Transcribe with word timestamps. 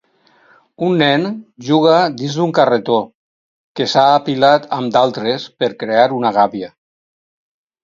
Un 0.85 0.93
nen 1.01 1.25
juga 1.67 1.97
dins 2.21 2.37
d'un 2.39 2.55
carretó 2.61 2.97
que 3.81 3.89
s'ha 3.93 4.07
apilat 4.15 4.67
amb 4.81 4.93
d'altres 4.97 5.47
per 5.61 5.73
crear 5.87 6.11
una 6.19 6.35
gàbia 6.41 6.75